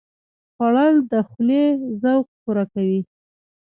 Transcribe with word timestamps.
خوړل 0.55 0.95
د 1.11 1.13
خولې 1.27 1.65
ذوق 2.01 2.25
پوره 2.41 2.65
کوي 2.73 3.01